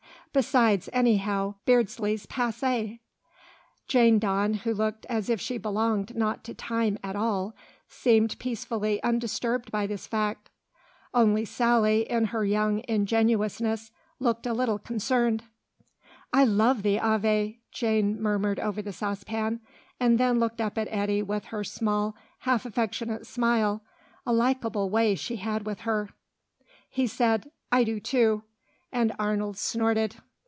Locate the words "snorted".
29.57-30.17